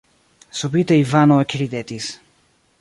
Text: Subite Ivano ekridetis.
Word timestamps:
Subite 0.59 0.95
Ivano 1.03 1.37
ekridetis. 1.47 2.11